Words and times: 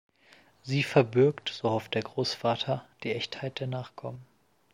Sie 0.63 0.81
verbürgt, 0.81 1.49
so 1.49 1.69
hofft 1.69 1.93
der 1.93 2.01
Großvater, 2.01 2.87
die 3.03 3.11
Echtheit 3.13 3.59
der 3.59 3.67
Nachkommen. 3.67 4.25